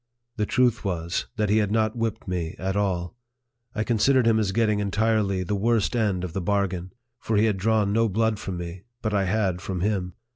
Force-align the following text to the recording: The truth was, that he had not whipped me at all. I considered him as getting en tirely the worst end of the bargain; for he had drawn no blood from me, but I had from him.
The 0.37 0.47
truth 0.47 0.83
was, 0.83 1.27
that 1.35 1.49
he 1.51 1.59
had 1.59 1.71
not 1.71 1.95
whipped 1.95 2.27
me 2.27 2.55
at 2.57 2.75
all. 2.75 3.15
I 3.75 3.83
considered 3.83 4.25
him 4.25 4.39
as 4.39 4.51
getting 4.51 4.81
en 4.81 4.89
tirely 4.89 5.43
the 5.43 5.53
worst 5.53 5.95
end 5.95 6.23
of 6.23 6.33
the 6.33 6.41
bargain; 6.41 6.91
for 7.19 7.37
he 7.37 7.45
had 7.45 7.57
drawn 7.57 7.93
no 7.93 8.09
blood 8.09 8.39
from 8.39 8.57
me, 8.57 8.81
but 9.03 9.13
I 9.13 9.25
had 9.25 9.61
from 9.61 9.81
him. 9.81 10.15